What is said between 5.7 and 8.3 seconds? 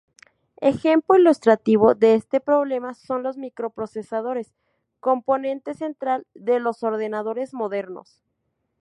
central de los ordenadores modernos.